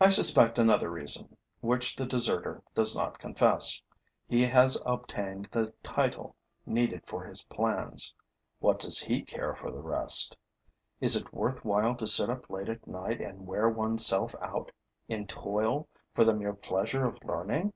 I 0.00 0.08
suspect 0.08 0.58
another 0.58 0.88
reason, 0.88 1.36
which 1.60 1.94
the 1.96 2.06
deserter 2.06 2.62
does 2.74 2.96
not 2.96 3.18
confess. 3.18 3.82
He 4.26 4.44
has 4.46 4.80
obtained 4.86 5.50
the 5.52 5.74
title 5.82 6.36
needed 6.64 7.02
for 7.06 7.24
his 7.26 7.42
plans. 7.42 8.14
What 8.60 8.78
does 8.78 9.00
he 9.00 9.20
care 9.20 9.54
for 9.54 9.70
the 9.70 9.82
rest? 9.82 10.38
Is 11.02 11.16
it 11.16 11.34
worth 11.34 11.66
while 11.66 11.94
to 11.96 12.06
sit 12.06 12.30
up 12.30 12.48
late 12.48 12.70
at 12.70 12.86
night 12.86 13.20
and 13.20 13.46
wear 13.46 13.68
one's 13.68 14.06
self 14.06 14.34
out 14.40 14.72
in 15.06 15.26
toil 15.26 15.86
for 16.14 16.24
the 16.24 16.32
mere 16.32 16.54
pleasure 16.54 17.04
of 17.04 17.22
learning? 17.22 17.74